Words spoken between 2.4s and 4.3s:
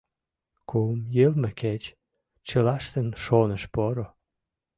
чылаштын шоныш поро.